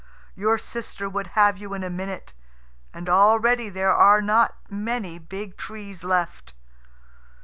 Your 0.33 0.57
sister 0.57 1.07
would 1.07 1.27
have 1.37 1.59
you 1.59 1.75
in 1.75 1.83
a 1.83 1.89
minute. 1.91 2.33
And 2.91 3.07
already 3.07 3.69
there 3.69 3.93
are 3.93 4.19
not 4.19 4.55
many 4.67 5.19
big 5.19 5.57
trees 5.57 6.03
left." 6.03 6.55